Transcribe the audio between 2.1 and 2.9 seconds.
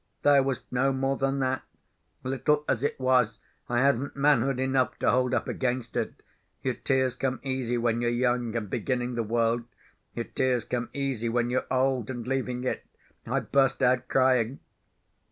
Little as